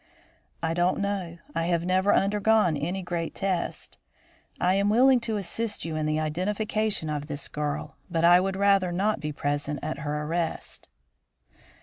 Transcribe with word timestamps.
"I 0.63 0.73
don't 0.73 0.97
know; 0.99 1.37
I 1.53 1.65
have 1.67 1.85
never 1.85 2.11
undergone 2.11 2.75
any 2.75 3.03
great 3.03 3.35
test. 3.35 3.99
I 4.59 4.73
am 4.73 4.89
willing 4.89 5.19
to 5.19 5.37
assist 5.37 5.85
you 5.85 5.95
in 5.95 6.07
the 6.07 6.19
identification 6.19 7.07
of 7.07 7.27
this 7.27 7.47
girl; 7.47 7.97
but 8.09 8.23
I 8.25 8.39
would 8.39 8.55
rather 8.55 8.91
not 8.91 9.19
be 9.19 9.31
present 9.31 9.77
at 9.83 9.99
her 9.99 10.23
arrest." 10.23 10.87